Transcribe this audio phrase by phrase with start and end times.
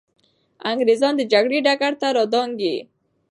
[0.71, 2.75] انګریزان د جګړې ډګر ته را دانګلي.